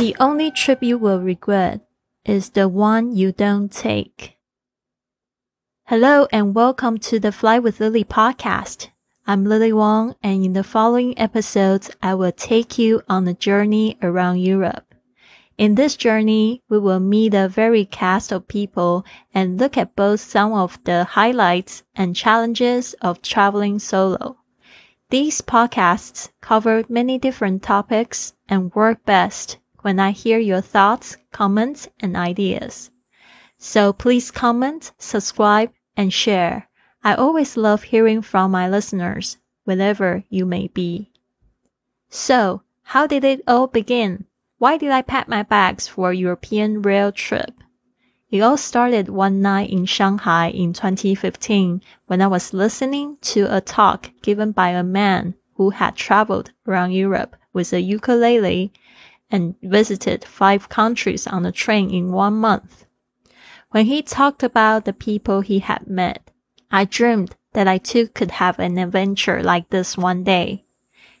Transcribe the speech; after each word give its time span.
The 0.00 0.16
only 0.18 0.50
trip 0.50 0.82
you 0.82 0.96
will 0.96 1.20
regret 1.20 1.82
is 2.24 2.48
the 2.48 2.70
one 2.70 3.14
you 3.14 3.32
don't 3.32 3.70
take. 3.70 4.38
Hello 5.88 6.26
and 6.32 6.54
welcome 6.54 6.96
to 7.00 7.20
the 7.20 7.30
Fly 7.30 7.58
with 7.58 7.80
Lily 7.80 8.04
podcast. 8.04 8.88
I'm 9.26 9.44
Lily 9.44 9.74
Wong 9.74 10.14
and 10.22 10.42
in 10.42 10.54
the 10.54 10.64
following 10.64 11.18
episodes, 11.18 11.90
I 12.02 12.14
will 12.14 12.32
take 12.32 12.78
you 12.78 13.02
on 13.10 13.28
a 13.28 13.34
journey 13.34 13.98
around 14.00 14.38
Europe. 14.38 14.94
In 15.58 15.74
this 15.74 15.96
journey, 15.96 16.62
we 16.70 16.78
will 16.78 16.98
meet 16.98 17.34
a 17.34 17.46
varied 17.46 17.90
cast 17.90 18.32
of 18.32 18.48
people 18.48 19.04
and 19.34 19.60
look 19.60 19.76
at 19.76 19.96
both 19.96 20.20
some 20.20 20.54
of 20.54 20.82
the 20.84 21.04
highlights 21.04 21.82
and 21.94 22.16
challenges 22.16 22.94
of 23.02 23.20
traveling 23.20 23.78
solo. 23.78 24.38
These 25.10 25.42
podcasts 25.42 26.30
cover 26.40 26.84
many 26.88 27.18
different 27.18 27.62
topics 27.62 28.32
and 28.48 28.74
work 28.74 29.04
best 29.04 29.58
when 29.82 29.98
I 29.98 30.10
hear 30.10 30.38
your 30.38 30.60
thoughts, 30.60 31.16
comments, 31.32 31.88
and 32.00 32.16
ideas. 32.16 32.90
So 33.58 33.92
please 33.92 34.30
comment, 34.30 34.92
subscribe, 34.98 35.70
and 35.96 36.12
share. 36.12 36.68
I 37.02 37.14
always 37.14 37.56
love 37.56 37.84
hearing 37.84 38.22
from 38.22 38.50
my 38.50 38.68
listeners, 38.68 39.38
wherever 39.64 40.24
you 40.28 40.46
may 40.46 40.68
be. 40.68 41.10
So, 42.08 42.62
how 42.82 43.06
did 43.06 43.24
it 43.24 43.42
all 43.46 43.66
begin? 43.66 44.26
Why 44.58 44.76
did 44.76 44.90
I 44.90 45.02
pack 45.02 45.28
my 45.28 45.42
bags 45.42 45.86
for 45.86 46.10
a 46.10 46.16
European 46.16 46.82
rail 46.82 47.12
trip? 47.12 47.52
It 48.30 48.40
all 48.40 48.56
started 48.56 49.08
one 49.08 49.40
night 49.40 49.70
in 49.70 49.86
Shanghai 49.86 50.50
in 50.50 50.72
2015 50.72 51.82
when 52.06 52.22
I 52.22 52.28
was 52.28 52.54
listening 52.54 53.16
to 53.22 53.46
a 53.54 53.60
talk 53.60 54.10
given 54.22 54.52
by 54.52 54.70
a 54.70 54.84
man 54.84 55.34
who 55.54 55.70
had 55.70 55.96
traveled 55.96 56.52
around 56.66 56.92
Europe 56.92 57.36
with 57.52 57.72
a 57.72 57.80
ukulele 57.80 58.72
and 59.30 59.54
visited 59.62 60.24
five 60.24 60.68
countries 60.68 61.26
on 61.26 61.46
a 61.46 61.52
train 61.52 61.90
in 61.90 62.12
one 62.12 62.34
month. 62.34 62.86
When 63.70 63.86
he 63.86 64.02
talked 64.02 64.42
about 64.42 64.84
the 64.84 64.92
people 64.92 65.42
he 65.42 65.60
had 65.60 65.86
met, 65.86 66.30
I 66.70 66.84
dreamed 66.84 67.36
that 67.52 67.68
I 67.68 67.78
too 67.78 68.08
could 68.08 68.32
have 68.32 68.58
an 68.58 68.78
adventure 68.78 69.42
like 69.42 69.70
this 69.70 69.96
one 69.96 70.24
day. 70.24 70.64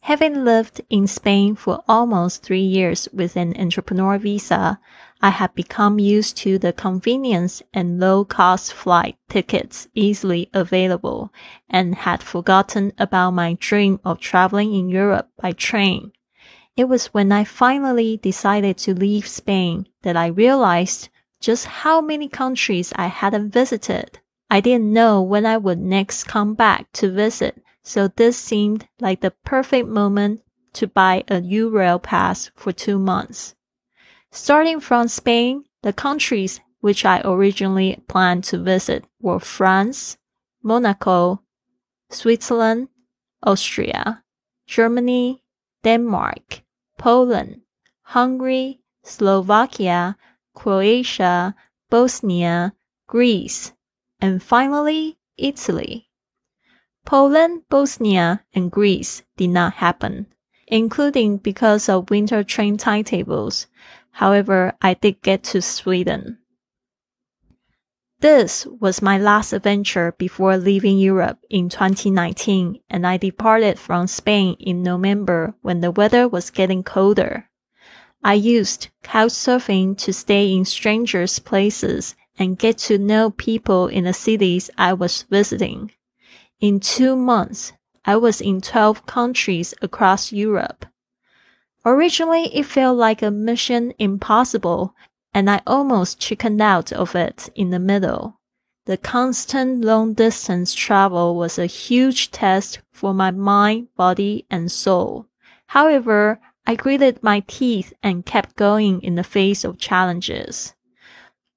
Having 0.00 0.44
lived 0.44 0.82
in 0.90 1.06
Spain 1.06 1.54
for 1.54 1.82
almost 1.88 2.42
three 2.42 2.60
years 2.60 3.08
with 3.10 3.36
an 3.36 3.54
entrepreneur 3.58 4.18
visa, 4.18 4.78
I 5.22 5.30
had 5.30 5.54
become 5.54 5.98
used 5.98 6.36
to 6.38 6.58
the 6.58 6.74
convenience 6.74 7.62
and 7.72 7.98
low 7.98 8.26
cost 8.26 8.74
flight 8.74 9.16
tickets 9.30 9.88
easily 9.94 10.50
available 10.52 11.32
and 11.70 11.94
had 11.94 12.22
forgotten 12.22 12.92
about 12.98 13.30
my 13.30 13.56
dream 13.58 13.98
of 14.04 14.20
traveling 14.20 14.74
in 14.74 14.90
Europe 14.90 15.30
by 15.40 15.52
train. 15.52 16.12
It 16.76 16.88
was 16.88 17.06
when 17.14 17.30
I 17.30 17.44
finally 17.44 18.16
decided 18.16 18.76
to 18.78 18.94
leave 18.94 19.28
Spain 19.28 19.86
that 20.02 20.16
I 20.16 20.26
realized 20.26 21.08
just 21.40 21.66
how 21.66 22.00
many 22.00 22.28
countries 22.28 22.92
I 22.96 23.06
hadn't 23.06 23.50
visited. 23.50 24.18
I 24.50 24.60
didn't 24.60 24.92
know 24.92 25.22
when 25.22 25.46
I 25.46 25.56
would 25.56 25.78
next 25.78 26.24
come 26.24 26.54
back 26.54 26.90
to 26.94 27.12
visit, 27.12 27.62
so 27.82 28.08
this 28.08 28.36
seemed 28.36 28.88
like 29.00 29.20
the 29.20 29.30
perfect 29.30 29.88
moment 29.88 30.42
to 30.72 30.88
buy 30.88 31.22
a 31.28 31.40
Eurail 31.40 32.02
pass 32.02 32.50
for 32.56 32.72
two 32.72 32.98
months. 32.98 33.54
Starting 34.32 34.80
from 34.80 35.06
Spain, 35.06 35.64
the 35.82 35.92
countries 35.92 36.60
which 36.80 37.04
I 37.04 37.22
originally 37.24 38.02
planned 38.08 38.42
to 38.44 38.58
visit 38.58 39.04
were 39.20 39.38
France, 39.38 40.18
Monaco, 40.62 41.40
Switzerland, 42.10 42.88
Austria, 43.44 44.24
Germany, 44.66 45.44
Denmark, 45.84 46.63
Poland, 46.98 47.62
Hungary, 48.02 48.80
Slovakia, 49.02 50.16
Croatia, 50.54 51.54
Bosnia, 51.90 52.74
Greece, 53.06 53.72
and 54.20 54.42
finally 54.42 55.18
Italy. 55.36 56.08
Poland, 57.04 57.62
Bosnia, 57.68 58.44
and 58.54 58.70
Greece 58.70 59.22
did 59.36 59.50
not 59.50 59.74
happen, 59.74 60.26
including 60.66 61.36
because 61.36 61.88
of 61.88 62.08
winter 62.10 62.42
train 62.42 62.76
timetables. 62.76 63.66
However, 64.12 64.74
I 64.80 64.94
did 64.94 65.20
get 65.22 65.42
to 65.52 65.60
Sweden. 65.60 66.38
This 68.20 68.66
was 68.66 69.02
my 69.02 69.18
last 69.18 69.52
adventure 69.52 70.14
before 70.16 70.56
leaving 70.56 70.98
Europe 70.98 71.38
in 71.50 71.68
2019, 71.68 72.80
and 72.88 73.06
I 73.06 73.16
departed 73.16 73.78
from 73.78 74.06
Spain 74.06 74.56
in 74.58 74.82
November 74.82 75.54
when 75.62 75.80
the 75.80 75.90
weather 75.90 76.26
was 76.26 76.50
getting 76.50 76.82
colder. 76.82 77.50
I 78.22 78.34
used 78.34 78.88
couchsurfing 79.02 79.98
to 79.98 80.12
stay 80.12 80.54
in 80.54 80.64
strangers' 80.64 81.38
places 81.38 82.14
and 82.38 82.58
get 82.58 82.78
to 82.78 82.96
know 82.96 83.30
people 83.30 83.88
in 83.88 84.04
the 84.04 84.14
cities 84.14 84.70
I 84.78 84.94
was 84.94 85.22
visiting. 85.24 85.92
In 86.60 86.80
two 86.80 87.16
months, 87.16 87.74
I 88.06 88.16
was 88.16 88.40
in 88.40 88.60
12 88.62 89.04
countries 89.06 89.74
across 89.82 90.32
Europe. 90.32 90.86
Originally, 91.84 92.44
it 92.54 92.64
felt 92.64 92.96
like 92.96 93.20
a 93.20 93.30
mission 93.30 93.92
impossible 93.98 94.94
and 95.34 95.50
I 95.50 95.60
almost 95.66 96.20
chickened 96.20 96.62
out 96.62 96.92
of 96.92 97.16
it 97.16 97.50
in 97.56 97.70
the 97.70 97.80
middle. 97.80 98.40
The 98.86 98.96
constant 98.96 99.84
long 99.84 100.14
distance 100.14 100.72
travel 100.72 101.34
was 101.34 101.58
a 101.58 101.66
huge 101.66 102.30
test 102.30 102.80
for 102.92 103.12
my 103.12 103.30
mind, 103.30 103.88
body, 103.96 104.46
and 104.48 104.70
soul. 104.70 105.26
However, 105.68 106.40
I 106.66 106.76
gritted 106.76 107.22
my 107.22 107.40
teeth 107.40 107.92
and 108.02 108.24
kept 108.24 108.56
going 108.56 109.02
in 109.02 109.16
the 109.16 109.24
face 109.24 109.64
of 109.64 109.78
challenges. 109.78 110.74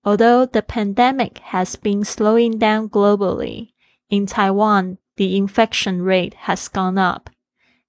Although 0.03 0.45
the 0.45 0.61
pandemic 0.61 1.37
has 1.39 1.75
been 1.75 2.03
slowing 2.03 2.57
down 2.57 2.89
globally, 2.89 3.73
in 4.09 4.25
Taiwan, 4.25 4.97
the 5.17 5.35
infection 5.35 6.01
rate 6.01 6.33
has 6.33 6.69
gone 6.69 6.97
up. 6.97 7.29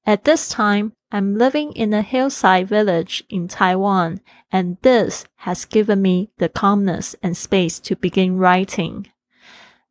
At 0.05 0.25
this 0.25 0.49
time, 0.49 0.93
I'm 1.13 1.39
living 1.39 1.73
in 1.73 1.95
a 1.95 2.03
hillside 2.03 2.69
village 2.69 3.23
in 3.29 3.47
Taiwan, 3.47 4.21
and 4.51 4.79
this 4.83 5.27
has 5.37 5.65
given 5.65 6.01
me 6.03 6.31
the 6.39 6.49
calmness 6.49 7.15
and 7.23 7.37
space 7.37 7.79
to 7.81 7.97
begin 7.97 8.39
writing. 8.39 9.07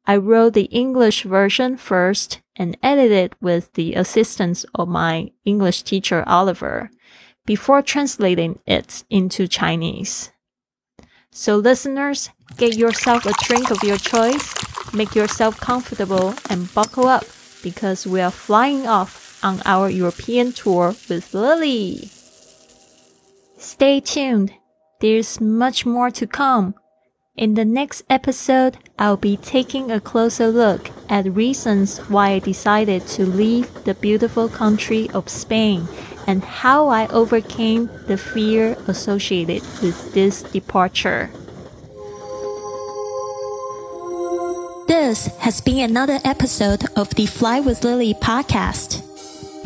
I 0.05 0.17
wrote 0.17 0.53
the 0.53 0.71
English 0.71 1.23
version 1.23 1.77
first 1.77 2.41
and 2.55 2.77
edited 2.81 3.35
with 3.41 3.73
the 3.73 3.93
assistance 3.93 4.65
of 4.73 4.87
my 4.87 5.31
English 5.45 5.83
teacher 5.83 6.23
Oliver 6.25 6.89
before 7.45 7.81
translating 7.81 8.59
it 8.65 9.03
into 9.09 9.47
Chinese. 9.47 10.31
So 11.31 11.57
listeners, 11.57 12.29
get 12.57 12.77
yourself 12.77 13.25
a 13.25 13.33
drink 13.43 13.69
of 13.69 13.83
your 13.83 13.97
choice, 13.97 14.55
make 14.93 15.13
yourself 15.13 15.59
comfortable 15.59 16.33
and 16.49 16.73
buckle 16.73 17.07
up 17.07 17.25
because 17.61 18.07
we 18.07 18.21
are 18.21 18.31
flying 18.31 18.87
off 18.87 19.39
on 19.43 19.61
our 19.65 19.89
European 19.89 20.51
tour 20.51 20.95
with 21.09 21.33
Lily. 21.33 22.09
Stay 23.57 23.99
tuned. 23.99 24.53
there's 25.01 25.41
much 25.41 25.85
more 25.85 26.11
to 26.11 26.27
come. 26.27 26.75
In 27.35 27.53
the 27.53 27.65
next 27.65 28.03
episode, 28.09 28.77
I'll 28.97 29.17
be 29.17 29.37
taking 29.37 29.91
a 29.91 29.99
closer 29.99 30.47
look 30.47 30.89
at 31.09 31.35
reasons 31.35 31.99
why 32.09 32.31
I 32.31 32.39
decided 32.39 33.05
to 33.07 33.25
leave 33.25 33.83
the 33.83 33.93
beautiful 33.93 34.49
country 34.49 35.09
of 35.11 35.29
Spain 35.29 35.87
and 36.25 36.43
how 36.43 36.87
I 36.87 37.07
overcame 37.07 37.89
the 38.07 38.17
fear 38.17 38.75
associated 38.87 39.61
with 39.81 40.13
this 40.13 40.43
departure. 40.43 41.29
This 44.87 45.27
has 45.37 45.61
been 45.61 45.89
another 45.89 46.19
episode 46.23 46.85
of 46.95 47.13
the 47.15 47.25
Fly 47.25 47.59
with 47.59 47.83
Lily 47.83 48.13
podcast. 48.15 49.01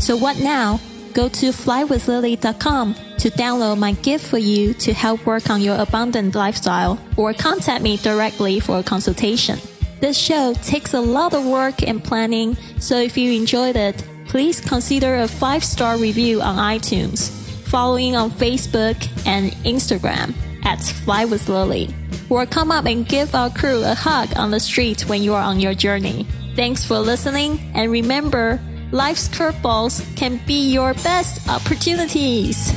So 0.02 0.16
what 0.18 0.40
now? 0.40 0.80
Go 1.14 1.30
to 1.30 1.52
flywithlily.com 1.52 2.96
to 3.22 3.30
download 3.30 3.78
my 3.78 3.92
gift 3.92 4.26
for 4.26 4.40
you 4.40 4.74
to 4.74 4.96
help 4.96 5.24
work 5.28 5.52
on 5.52 5.62
your 5.62 5.80
abundant 5.80 6.34
lifestyle 6.34 7.00
or 7.18 7.34
contact 7.36 7.84
me 7.84 7.96
directly 7.98 8.60
for 8.60 8.80
a 8.80 8.84
consultation. 8.84 9.60
This 10.00 10.18
show 10.18 10.56
takes 10.64 10.96
a 10.96 11.00
lot 11.00 11.36
of 11.36 11.46
work 11.46 11.84
and 11.84 12.04
planning, 12.04 12.58
so 12.80 12.98
if 12.98 13.16
you 13.20 13.32
enjoyed 13.40 13.76
it, 13.76 14.04
please 14.26 14.60
consider 14.60 15.18
a 15.18 15.28
five 15.28 15.64
star 15.64 16.00
review 16.00 16.42
on 16.42 16.56
iTunes, 16.58 17.30
following 17.68 18.16
on 18.16 18.32
Facebook 18.32 18.98
and 19.28 19.52
Instagram 19.66 20.34
at 20.66 20.82
Fly 20.82 21.26
with 21.26 21.48
Lily, 21.48 21.94
or 22.28 22.48
come 22.48 22.72
up 22.72 22.86
and 22.86 23.08
give 23.08 23.36
our 23.36 23.52
crew 23.52 23.84
a 23.84 23.94
hug 23.94 24.36
on 24.36 24.50
the 24.50 24.60
street 24.60 25.08
when 25.08 25.22
you 25.22 25.36
are 25.36 25.44
on 25.44 25.60
your 25.60 25.76
journey. 25.76 26.26
Thanks 26.56 26.84
for 26.84 26.98
listening, 26.98 27.60
and 27.76 27.92
remember, 27.92 28.60
life's 28.92 29.30
curveballs 29.30 30.04
can 30.18 30.42
be 30.48 30.72
your 30.72 30.96
best 30.96 31.48
opportunities. 31.48 32.74